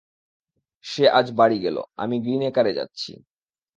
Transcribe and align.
সে 0.85 1.03
আজ 1.11 1.27
বাড়ী 1.31 1.57
গেল, 1.59 1.77
আমি 1.97 2.15
গ্রীনএকারে 2.19 2.71
যাচ্ছি। 2.73 3.11